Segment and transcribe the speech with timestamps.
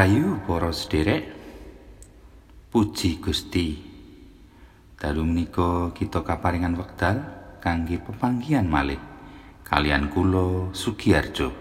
[0.00, 1.28] Rahayu para sederek
[2.72, 3.76] Puji Gusti.
[4.96, 7.20] Dalu menika kita kaparingan wekdal
[7.60, 8.96] kangge pepanggihan malih
[9.60, 11.52] kalian kula Sugiarjo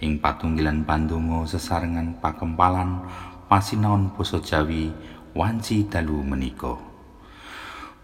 [0.00, 3.04] ing patunggilan pandonga sesarengan pakempalan
[3.44, 4.88] pasinaon basa Jawi
[5.36, 6.80] wanci dalu menika.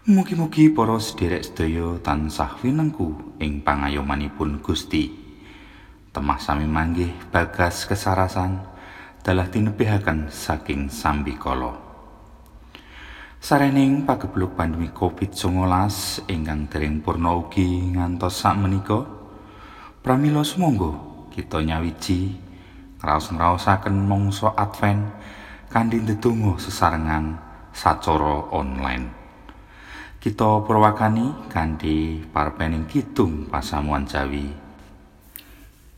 [0.05, 5.09] Mugi-mugi para sederek sedaya tansah winengku ing pangayomanipun Gusti.
[6.13, 8.72] Temah sami manggih bagas kesarasan
[9.23, 11.79] dalah tinebihaken saking sambikala.
[13.39, 19.07] Sarening pagebluk pandemi COVID-19 ingkang dereng purna ugi ngantos sak menika,
[20.03, 20.91] pramila sumangga
[21.31, 22.35] kita nyawiji
[22.99, 25.11] ngraos-ngraosaken mangsa Advent
[25.71, 27.39] kanthi ndedonga sesarengan
[27.71, 29.07] sacara online.
[30.19, 34.51] Kita purwakani kanthi parpening kidung pasamuan Jawi.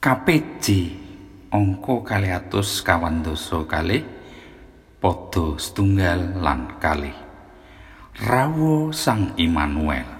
[0.01, 0.65] KPJ
[1.55, 4.03] angka kalih atus kawan dosa kalih
[4.99, 7.15] padha setunggal lan kalih.
[8.15, 10.14] Rawuh sang Immanuel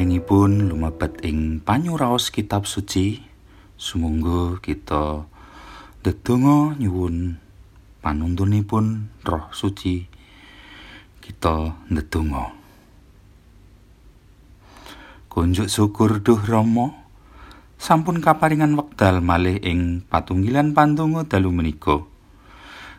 [0.00, 3.20] Saderengipun lumebet ing panyuraos kitab suci,
[3.76, 5.28] sumangga kita
[6.00, 7.36] ndedonga nyuwun
[8.00, 10.08] panuntunipun Roh Suci.
[11.20, 12.48] Kita ndedonga.
[15.28, 16.96] Kunjuk syukur Duh Rama
[17.76, 22.08] sampun kaparingan wekdal malih ing patunggilan pandonga dalu menika.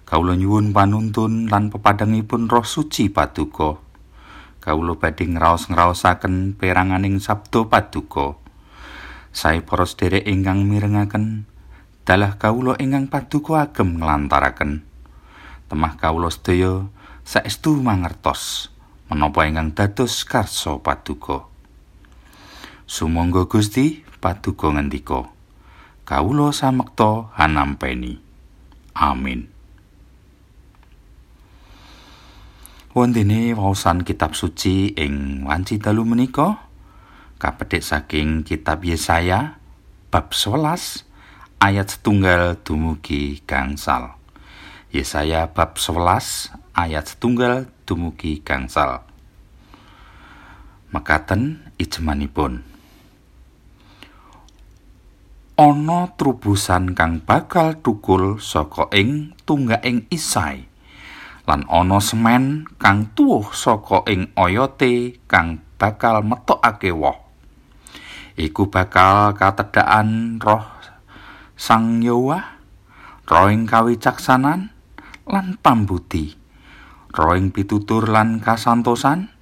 [0.05, 3.89] Kawula nyuwun panuntun lan pepadangipun Roh Suci Paduka.
[4.61, 8.37] Kawula badhe ngraos-ngraosaken peranganing sabda paduka.
[9.33, 11.49] Sae para sederek ingkang mirengaken
[12.07, 14.87] dalah kawula ingkang paduka agem nglantaraken.
[15.67, 16.87] Temah kawula sedaya
[17.27, 18.71] saestu mangertos
[19.11, 21.51] menapa ingkang dados karsa paduka.
[22.87, 25.27] Sumangga Gusti paduka ngendika.
[26.07, 28.23] Kawula samekta hanampeni.
[28.95, 29.50] Amin.
[32.91, 36.67] Wontene waosan kitab suci ing wanci dalu menika
[37.39, 39.55] kapedhik saking kitab Yesaya
[40.11, 41.07] bab 11
[41.63, 44.19] ayat setunggal dumugi gangsal.
[44.91, 49.07] Yesaya bab 11 ayat setunggal dumugi gangsal.
[50.91, 52.59] Mekaten ijemanipun.
[55.55, 60.70] Ana trubusan kang bakal tukul saka ing tunggaking Isai.
[61.51, 67.27] Lan ana semen kang tuwuh saka ing oyote kang bakal metokake woh.
[68.39, 70.63] Iku bakal katedhakan roh
[71.59, 72.55] Sang Yowa,
[73.27, 74.71] roh ing kawicaksanan
[75.27, 76.39] lan pambudi,
[77.11, 79.35] roh ing pitutur lan kasantosan,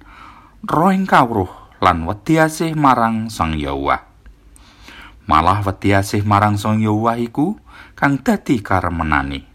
[0.66, 4.02] roh ing kawruh lan wedi asih marang Sang Yowa.
[5.30, 7.54] Malah wedi asih marang Sang Yowa iku
[7.94, 9.49] kang dadi karemenane.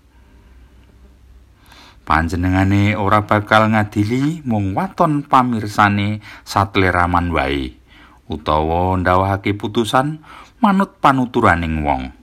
[2.06, 7.74] Panjenengane ora bakal ngadili mung waton pamirsane satleraman wae
[8.30, 10.22] utawa ndawahake putusan
[10.62, 12.14] manut panuturaning wong.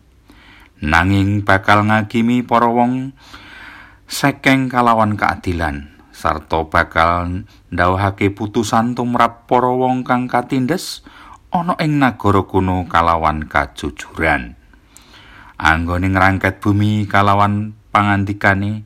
[0.83, 3.15] Nanging bakal ngagimi para wong
[4.11, 11.07] sekeng kalawan keadilan sarta bakal ndawahake putusan tumrap para wong kang katindes
[11.55, 14.59] ana ing nagara kuno kalawan kajujuran.
[15.63, 18.83] Anggone ngrangket bumi kalawan pangandikane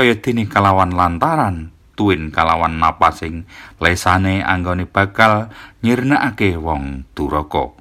[0.00, 3.44] kaya dene kalawan lantaran tuwin kalawan napasing
[3.76, 5.52] lesane anggone bakal
[5.84, 7.76] nyirnakake wong duraka.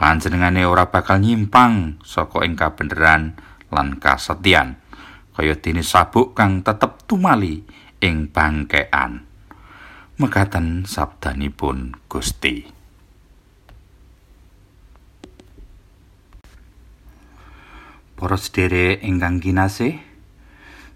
[0.00, 3.36] Panjenengane ora bakal nyimpang saka ing kabeneran
[3.68, 4.80] lan kasetyan
[5.36, 7.68] kaya dene sabuk kang tetep tumali
[8.00, 9.28] ing bangkean
[10.16, 12.64] mekaten sabdanipun Gusti.
[18.16, 20.09] Para sedherek ingkang kinasih,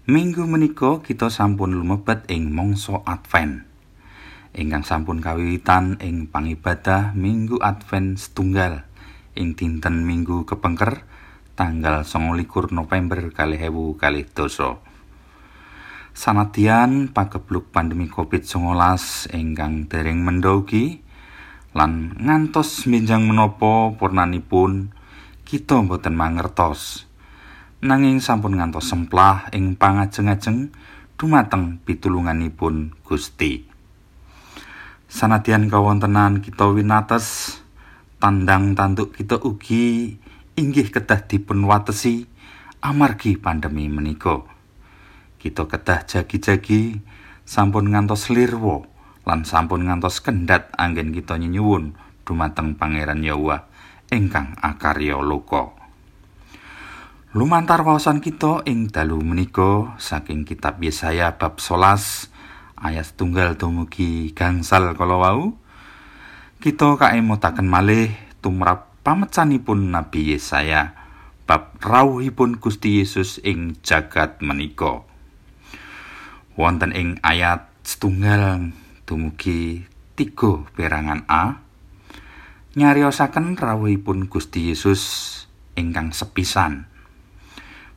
[0.05, 3.65] minggu menika kita sampun lumebet ing mangsa Advent.
[4.53, 8.85] Ingkang sampun kawiwitan ing pangibadah Minggu Advent setunggal
[9.33, 11.09] ing dinten Minggu kepengker
[11.57, 14.77] tanggal 29 November 2020.
[16.13, 18.77] Sanadyan pagebluk pandemi Covid-19
[19.33, 21.01] ingkang dereng mendhogi
[21.73, 24.93] lan ngantos minjang menapa purnanipun
[25.49, 27.09] kita boten mangertos.
[27.85, 30.73] Nanging sampun ngantos semplah ing pangajeng-ajeng
[31.21, 33.61] dumateng pitulunganipun Gusti.
[35.05, 37.61] Sanadyan kawontenan kita winates
[38.17, 40.17] tandang tanduk kita ugi
[40.57, 42.25] inggih kedah dipun watesi
[42.81, 44.41] amargi pandemi menika.
[45.37, 47.05] Kita kedah jagi-jagi
[47.45, 48.89] sampun ngantos lirwo
[49.29, 51.93] lan sampun ngantos kendhat anggen kita nyuwun
[52.25, 53.61] dumateng Pangeran Yahweh
[54.09, 55.84] ingkang akarya loka.
[57.35, 62.31] Lumantar wawasan kita ing dalu menika saking kitab Yesaya bab 11
[62.79, 65.51] ayat tunggal dumugi gangsal kala wau.
[66.63, 70.95] Kita kaemotaken malih tumrap pamecanipun Nabi Yesaya
[71.43, 75.03] bab rawuhipun Gusti Yesus ing jagat menika.
[76.55, 78.71] Wonten ing ayat setunggal
[79.03, 79.83] dumugi
[80.15, 81.59] tiga perangan A
[82.79, 85.03] nyariosaken rawuhipun Gusti Yesus
[85.75, 86.94] ingkang sepisan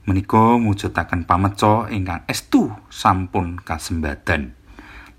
[0.08, 4.56] menika mujudaken pameca ingkang estu sampun kasembadan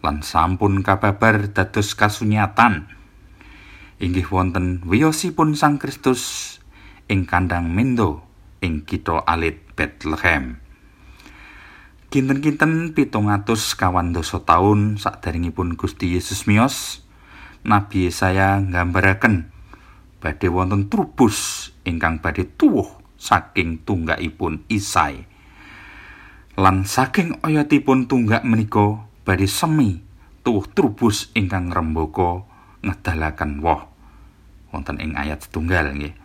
[0.01, 2.89] lan sampun kababar dados kasunyatan.
[4.01, 6.57] Inggih wonten wiyosipun Sang Kristus
[7.05, 8.25] ing kandang mendo
[8.65, 10.57] ing kitha alit Bethlehem.
[12.09, 17.05] Kinten-kinten pitung atus kawan dosa taun sakdaringipun Gusti Yesus miyos
[17.61, 19.53] Nabi Yesaya nggambaraken
[20.17, 25.27] badhe wonten trubus ingkang badhe tuwuh saking tunggakipun Isai.
[26.55, 29.99] Lan saking oyotipun tunggak menika badhe semi
[30.41, 32.47] tuwuh trubus ingkang rembaka
[32.81, 33.91] ngedalaken woh.
[34.71, 36.15] Wonten ing ayat setunggal nggih.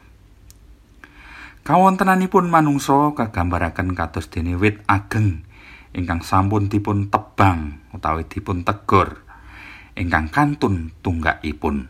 [1.64, 5.48] Kawontenanipun manungsa kagambaraken kados dene wit ageng
[5.96, 9.24] ingkang sampun dipun tebang utawi dipun tegur
[9.96, 11.88] ingkang kantun tunggakipun.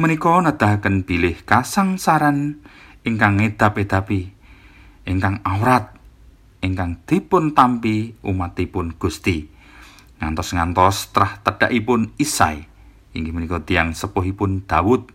[0.00, 2.64] Menika nedahaken bilih kasangsaran
[3.02, 4.30] ingkang ngedap-edapi
[5.06, 5.98] ingkang aurat
[6.62, 9.50] ingkang dipun tampi umatipun Gusti.
[10.22, 12.62] Ngantos-ngantos trah tedhakipun Isai
[13.12, 15.10] inggih menika tiang sepuhipun Daud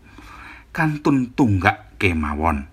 [0.76, 2.68] kantun tunggak kemawon.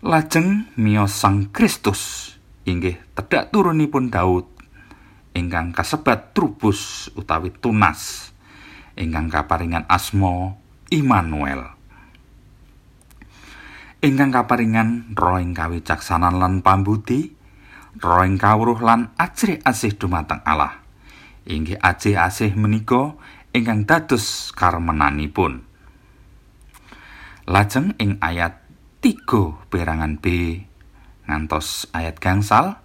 [0.00, 4.48] Lajeng miyos Sang Kristus inggih tedhak turunipun Daud
[5.36, 8.32] ingkang kasebat trubus utawi tunas
[8.96, 10.56] ingkang kaparingan asma
[10.88, 11.74] Immanuel
[14.04, 17.32] ingkang kaparingan roh ing kawicaksanan lan pambudi
[18.04, 20.84] roh ing kawruh lan ajri asih dumateng Allah.
[21.48, 23.16] Inggih ajih asih menika
[23.56, 25.64] ingkang dados karmenanipun.
[27.48, 28.60] Lajeng ing ayat
[29.00, 30.60] 3 perangan B
[31.24, 32.84] ngantos ayat gangsal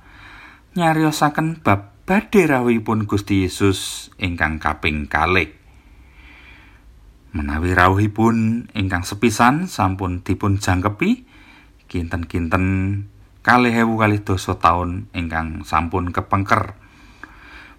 [0.79, 5.58] nyariosaken bab badhe rawuhipun Gusti Yesus ingkang kaping kalih
[7.29, 11.29] menawi rawuhipun ingkang sepisan sampun dipun jangkepi
[11.85, 12.65] kinten-kinten
[13.45, 16.73] kalih ewu kalih dosa taun ingkang sampun kepengker.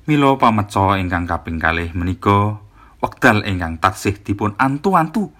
[0.06, 2.62] Milo pameca ingkang kaping kalih menika
[3.02, 5.34] wekdal ingkang taksih dipun antu-antu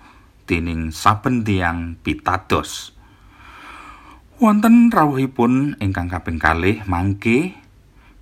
[0.47, 2.95] dening saben tiang pitados.
[4.43, 7.55] Wonten rawuhipun ingkang kaping kalih mangke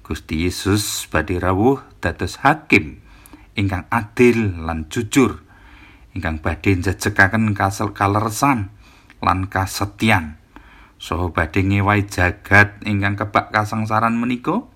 [0.05, 3.01] Gusti Yesus badhe rawuh dados hakim
[3.57, 5.48] ingkang adil lan jujur
[6.19, 8.75] ingkang badhe njejekaken kasel kaleresan
[9.23, 10.35] lan kasetyan.
[10.99, 14.67] Saha badhe ngewahi jagat ingkang kebak kasangsaran menika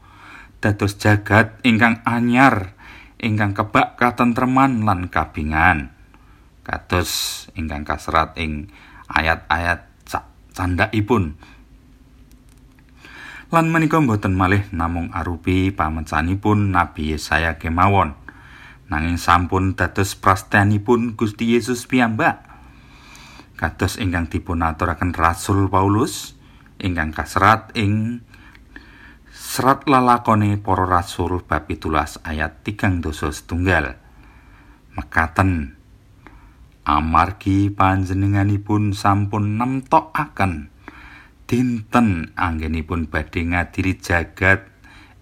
[0.63, 2.79] dados jagat ingkang anyar
[3.19, 5.91] ingkang kebak katentreman lan kabingan.
[6.63, 8.71] Kados ingkang kaserat ing
[9.11, 9.91] ayat-ayat
[10.55, 11.35] candhakipun.
[13.51, 18.22] Lan menika boten malih namung arupi pamecanipun Nabi Yesaya kemawon
[18.91, 22.43] nanging sampun dados prastenipun Gusti Yesus piyambak.
[23.55, 26.35] Kados ingkang dipun aturaken Rasul Paulus
[26.83, 28.27] ingkang kaserat ing
[29.31, 34.03] serat lalakone para rasul bab 17 ayat 3 dosa setunggal.
[34.99, 35.79] Mekaten
[36.83, 40.75] amargi panjenenganipun sampun nemtokaken
[41.47, 44.67] dinten anggenipun badhe ngadili jagat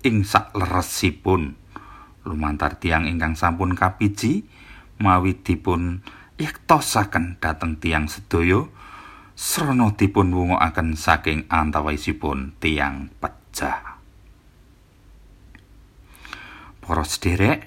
[0.00, 1.59] ing sakleresipun
[2.30, 4.46] lumantar tiang ingkang sampun kapiji
[5.02, 6.06] mawi dipun
[6.38, 8.70] iktosaken dhateng tiang sedaya
[9.34, 13.98] srana dipun wungokaken saking antawisipun tiang pecah
[16.80, 17.66] para sederek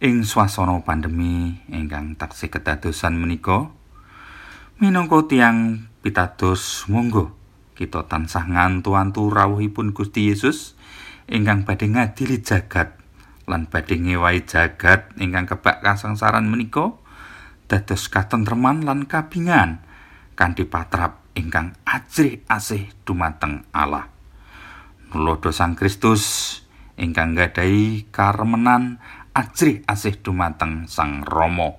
[0.00, 3.68] ing swasana pandemi ingkang taksih kedadosan menika
[4.80, 7.32] minangka tiang pitados monggo
[7.74, 10.78] kita tansah ngantu-antu rawuhipun Gusti Yesus
[11.26, 13.03] ingkang badhe ngadili jagat
[13.44, 16.96] lan badhe ngewahi jagat ingkang kebak kasangsaran menika
[17.68, 19.84] dados katentreman lan kabingan
[20.34, 24.10] kanthi patrap ingkang ajrih asih dumateng Allah.
[25.14, 26.58] Nulodo Sang Kristus
[26.98, 28.98] ingkang nggadahi karemenan
[29.34, 31.74] ajrih asih dumateng Sang Rama.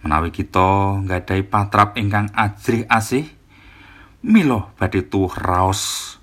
[0.00, 3.28] Menawi kita nggadahi patrap ingkang ajrih asih,
[4.24, 6.16] milo badhe tuwuh raos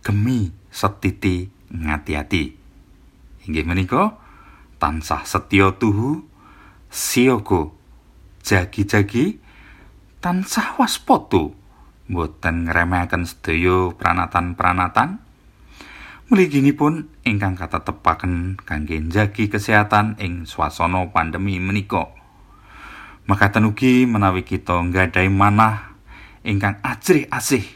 [0.00, 2.59] gemi setiti ngati-ati.
[3.46, 4.18] Inggih menika
[4.80, 6.24] tansah setya tuhu
[6.88, 7.70] siaga
[8.40, 9.38] jagi-jagi
[10.24, 11.52] tansah waspada
[12.10, 15.30] mboten ngremehaken sedaya pranatan-pranatan
[16.30, 22.06] Mliginipun ingkang kata tepaken kangge njagi kesehatan ing swasana pandemi menika.
[23.26, 25.98] Makaten ugi menawi kita nggadahi manah
[26.46, 27.66] ingkang ajrih asih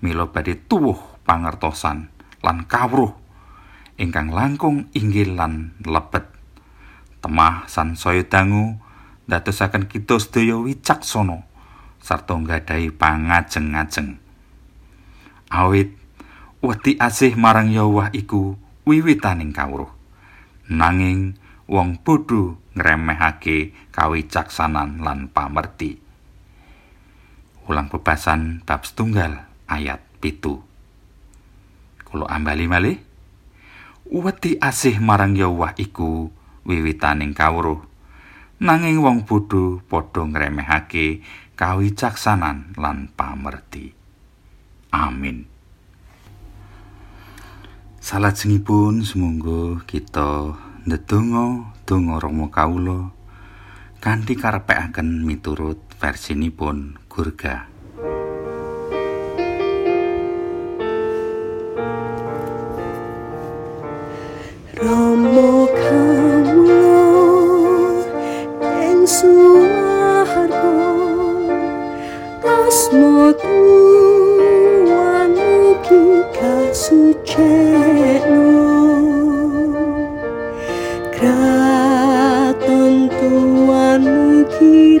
[0.00, 0.96] mila badhe tuwuh
[1.28, 2.08] pangertosan
[2.40, 3.12] lan kawruh
[4.00, 6.26] ingkang langkung inggil lan lebet.
[7.22, 8.76] Temah sansaya dangu
[9.26, 11.46] ndadosaken kita sedaya wicaksana
[12.04, 14.20] sarta nggadahi pangajeng-ajeng.
[15.48, 15.96] Awit
[16.60, 19.88] wedi asih marang Yahweh iku wiwitaning kawruh
[20.68, 21.36] nanging
[21.68, 26.00] wong bodho ngremehake kawicaksanan lan pamerti
[27.64, 30.60] ulang bebasan bab setunggal ayat pitu
[32.04, 32.96] kulo ambali malih
[34.08, 36.28] wedi asih marang Yahweh iku
[36.68, 37.80] wiwitaning kawruh.
[38.60, 41.20] Nanging wong bodho padha ngremehake
[41.58, 43.92] kawicaksanan lan pamerti.
[44.94, 45.48] Amin.
[48.04, 53.08] Salajengipun semunggo kita ndedonga donga Rama kawula
[54.04, 57.73] kanthi karepekaken miturut versinipun Gurga.
[64.84, 67.00] Rama kawula
[68.84, 70.76] ing suwarga
[72.44, 76.04] asma tuwa mugi
[76.36, 78.28] kasucen
[83.20, 85.00] Tuhan mugi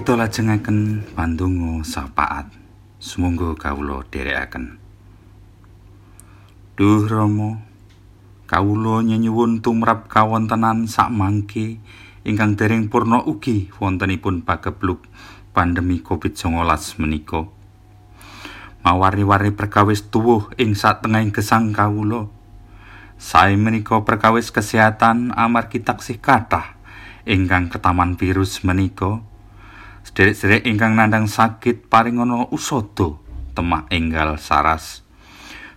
[0.09, 2.49] kita lajengaken pandonga sapaat.
[2.97, 4.81] Sumangga kawula dherekaken.
[6.81, 7.61] Duh Rama
[8.49, 11.77] kawula nyuwun tumrap kawontenan sak mangke
[12.25, 15.05] ingkang dereng purna ugi wontenipun pagebluk
[15.53, 16.57] pandemi Covid-19
[17.05, 17.45] menika.
[18.81, 22.33] Mawari-wari perkawis tuwuh ing satengahing gesang kawula.
[23.21, 26.81] Sae menika perkawis kesehatan amargi taksih kathah
[27.29, 29.21] ingkang ketaman virus menika
[30.19, 33.15] sederek-sederek ingkang nandang sakit paringono usada
[33.55, 35.07] temah enggal saras.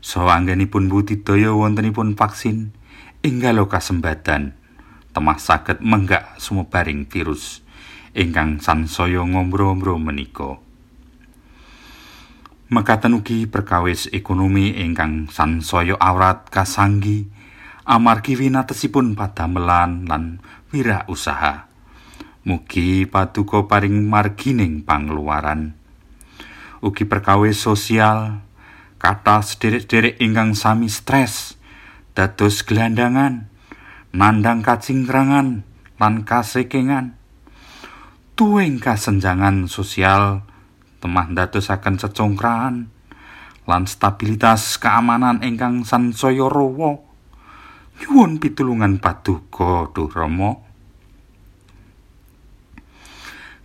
[0.01, 2.73] Saha anggenipun budidaya wontenipun vaksin
[3.21, 4.57] enggal kasembadan.
[5.13, 7.61] Temah saged menggak sumebaring virus
[8.17, 10.57] ingkang sansaya ngombro-ombro menika.
[12.73, 17.29] Mekaten ugi perkawis ekonomi ingkang sansaya awrat kasanggi
[17.85, 20.41] amargi winatesipun padamelan lan
[20.73, 21.70] wira usaha
[22.41, 25.77] mugi paduka paring margining pangluaran.
[26.81, 28.41] Ugi perkawis sosial
[28.97, 31.57] kata sederek-sederek ingkang sami stres
[32.17, 33.45] dados gelandangan
[34.09, 35.61] nandang kacingkrangan
[36.01, 37.13] lan kasekengan.
[38.33, 40.41] Tuwing kasenjangan sosial
[40.97, 42.89] temah dadosaken cecongkrahan
[43.69, 46.97] lan stabilitas keamanan ingkang sansaya rawa
[48.01, 50.70] nyuwun pitulungan paduka Duh Rama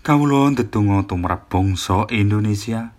[0.07, 2.95] Kawula ndedonga tumrap bangsa Indonesia.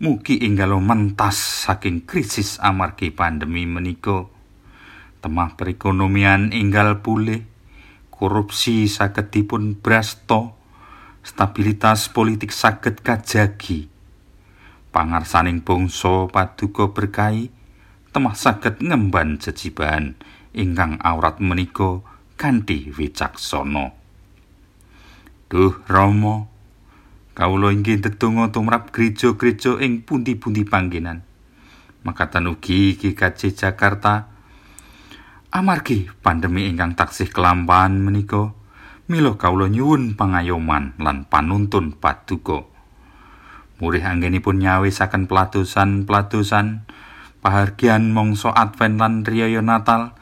[0.00, 4.24] Mugi enggal mentas saking krisis amargi pandemi menika.
[5.20, 7.44] Temah perekonomian enggal pulih.
[8.08, 10.56] Korupsi saged dipun brasta
[11.20, 13.92] stabilitas politik saged kajagi.
[14.88, 17.52] Pangarsaning bangsa paduka berkahi.
[18.08, 20.16] Temah saged ngemban jejiban
[20.56, 22.00] ingkang awrat menika
[22.40, 23.97] kanthi wicaksana.
[25.48, 26.44] Duh Rama,
[27.32, 31.24] kawula inggih ndedonga tumrap gereja-gereja ing pundi-pundi panggenan.
[32.04, 34.28] Makatan ugi GKJ Jakarta
[35.48, 38.52] amargi pandemi ingkang taksih kelampahan menika
[39.08, 42.68] mila kawula nyuwun pangayoman lan panuntun paduka.
[43.80, 46.84] Murih anggenipun nyawisaken pelatusan-pelatusan
[47.40, 50.12] pahargian mangsa Advent lan riyaya Natal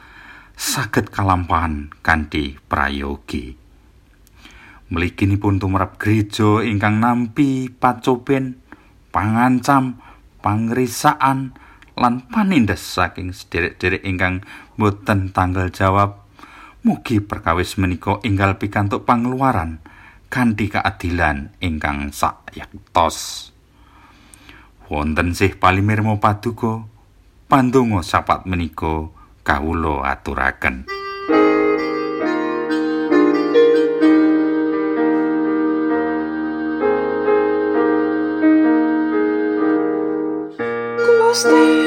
[0.54, 3.65] saged kalampahan kanthi prayogi.
[4.86, 8.62] Mliginipun tumrap gereja ingkang nampi pacoben,
[9.10, 9.98] pangancam,
[10.38, 11.58] pangrisaan
[11.98, 14.46] lan panindes saking sederek-derek ingkang
[14.78, 16.22] boten tanggal jawab.
[16.86, 19.82] Mugi perkawis menika inggal pikantuk pangeluaran
[20.30, 23.50] kanthi keadilan ingkang sayektos.
[24.86, 26.86] Wonten sih palimirmo paduka
[27.50, 29.10] pandonga sapat menika
[29.42, 30.86] kawula aturaken
[41.36, 41.85] stay.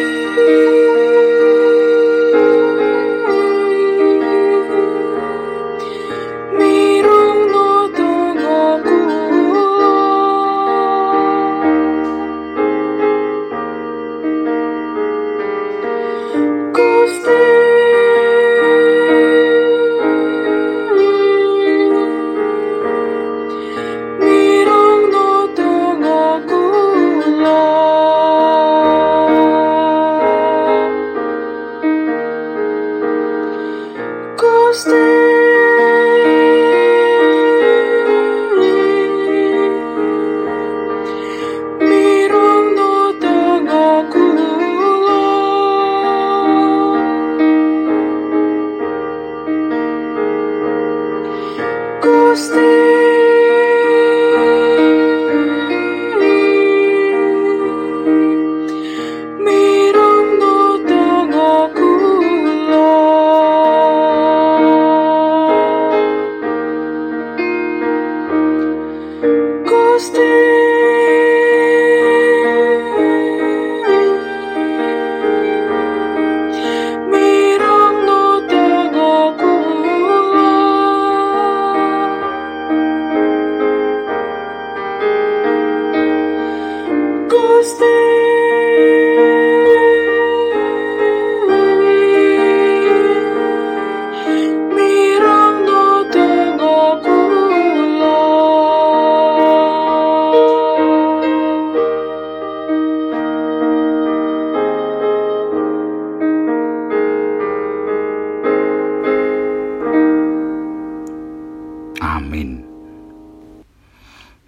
[70.09, 70.38] still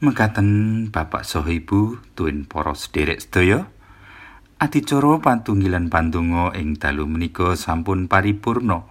[0.01, 3.69] Mekaten Bapak saha Ibu tuwin para sederek sedaya.
[4.57, 8.81] Adicara pantunggilan pandonga ing dalu menika sampun paripurna.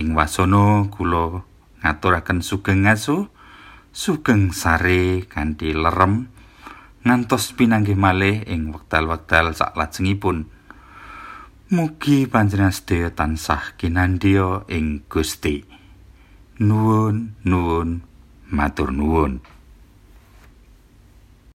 [0.00, 1.44] Ing wasana kula
[1.84, 3.28] ngaturaken sugeng ngaso,
[3.92, 6.32] sugeng sare kanthi lerem
[7.04, 10.48] ngantos pinanggih malih ing wekdal-wekdal saklajengipun.
[11.68, 15.68] Mugi panjenengan sedaya tansah kinandya ing Gusti.
[16.64, 18.08] Nuwun, nuwun,
[18.48, 19.55] matur nuwun.